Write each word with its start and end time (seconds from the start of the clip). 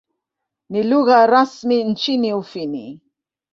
Ni 0.69 0.83
lugha 0.83 1.27
rasmi 1.27 1.83
nchini 1.83 2.33
Ufini. 2.33 3.01